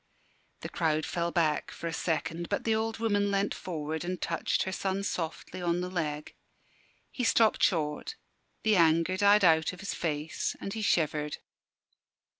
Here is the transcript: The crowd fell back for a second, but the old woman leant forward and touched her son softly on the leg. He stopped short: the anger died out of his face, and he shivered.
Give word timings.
The 0.61 0.69
crowd 0.69 1.05
fell 1.05 1.29
back 1.29 1.69
for 1.69 1.85
a 1.85 1.93
second, 1.93 2.49
but 2.49 2.63
the 2.63 2.73
old 2.73 2.97
woman 2.97 3.29
leant 3.29 3.53
forward 3.53 4.03
and 4.03 4.19
touched 4.19 4.63
her 4.63 4.71
son 4.71 5.03
softly 5.03 5.61
on 5.61 5.81
the 5.81 5.91
leg. 5.91 6.33
He 7.11 7.23
stopped 7.23 7.61
short: 7.61 8.15
the 8.63 8.75
anger 8.75 9.15
died 9.15 9.45
out 9.45 9.73
of 9.73 9.79
his 9.79 9.93
face, 9.93 10.55
and 10.59 10.73
he 10.73 10.81
shivered. 10.81 11.37